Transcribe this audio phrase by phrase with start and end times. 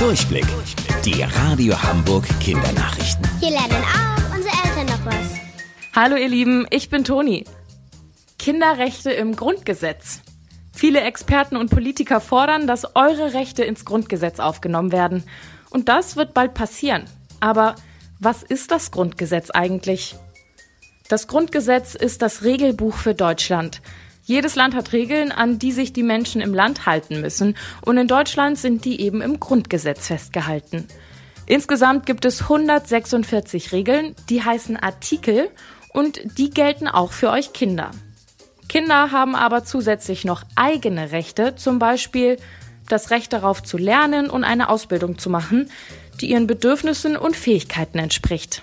[0.00, 0.46] Durchblick.
[1.04, 3.22] Die Radio Hamburg Kindernachrichten.
[3.38, 5.38] Hier lernen auch unsere Eltern noch was.
[5.94, 7.44] Hallo ihr Lieben, ich bin Toni.
[8.38, 10.22] Kinderrechte im Grundgesetz.
[10.72, 15.24] Viele Experten und Politiker fordern, dass eure Rechte ins Grundgesetz aufgenommen werden.
[15.68, 17.04] Und das wird bald passieren.
[17.40, 17.74] Aber
[18.18, 20.16] was ist das Grundgesetz eigentlich?
[21.10, 23.82] Das Grundgesetz ist das Regelbuch für Deutschland.
[24.22, 27.56] Jedes Land hat Regeln, an die sich die Menschen im Land halten müssen.
[27.82, 30.86] Und in Deutschland sind die eben im Grundgesetz festgehalten.
[31.46, 35.48] Insgesamt gibt es 146 Regeln, die heißen Artikel
[35.92, 37.90] und die gelten auch für euch Kinder.
[38.68, 42.36] Kinder haben aber zusätzlich noch eigene Rechte, zum Beispiel
[42.88, 45.68] das Recht darauf zu lernen und eine Ausbildung zu machen,
[46.20, 48.62] die ihren Bedürfnissen und Fähigkeiten entspricht.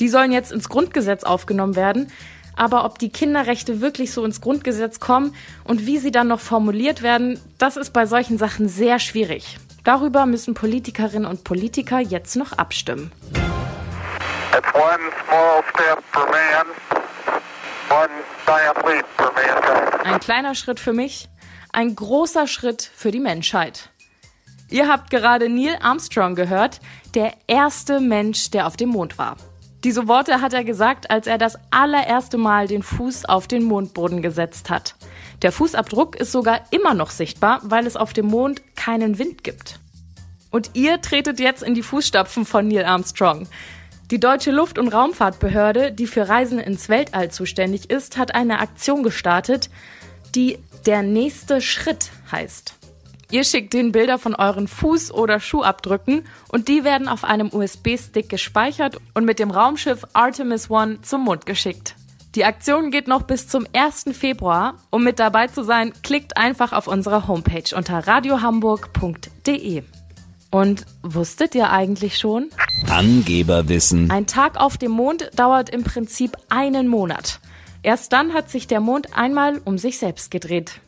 [0.00, 2.10] Die sollen jetzt ins Grundgesetz aufgenommen werden,
[2.58, 7.02] aber ob die Kinderrechte wirklich so ins Grundgesetz kommen und wie sie dann noch formuliert
[7.02, 9.58] werden, das ist bei solchen Sachen sehr schwierig.
[9.84, 13.12] Darüber müssen Politikerinnen und Politiker jetzt noch abstimmen.
[20.04, 21.28] Ein kleiner Schritt für mich,
[21.72, 23.90] ein großer Schritt für die Menschheit.
[24.68, 26.80] Ihr habt gerade Neil Armstrong gehört,
[27.14, 29.36] der erste Mensch, der auf dem Mond war.
[29.84, 34.22] Diese Worte hat er gesagt, als er das allererste Mal den Fuß auf den Mondboden
[34.22, 34.96] gesetzt hat.
[35.42, 39.78] Der Fußabdruck ist sogar immer noch sichtbar, weil es auf dem Mond keinen Wind gibt.
[40.50, 43.46] Und ihr tretet jetzt in die Fußstapfen von Neil Armstrong.
[44.10, 49.02] Die deutsche Luft- und Raumfahrtbehörde, die für Reisen ins Weltall zuständig ist, hat eine Aktion
[49.02, 49.70] gestartet,
[50.34, 52.77] die Der nächste Schritt heißt.
[53.30, 58.30] Ihr schickt den Bilder von euren Fuß- oder Schuhabdrücken und die werden auf einem USB-Stick
[58.30, 61.94] gespeichert und mit dem Raumschiff Artemis One zum Mond geschickt.
[62.34, 64.16] Die Aktion geht noch bis zum 1.
[64.16, 64.76] Februar.
[64.90, 69.82] Um mit dabei zu sein, klickt einfach auf unsere Homepage unter radiohamburg.de.
[70.50, 72.48] Und wusstet ihr eigentlich schon?
[72.88, 74.10] Angeberwissen.
[74.10, 77.40] Ein Tag auf dem Mond dauert im Prinzip einen Monat.
[77.82, 80.80] Erst dann hat sich der Mond einmal um sich selbst gedreht.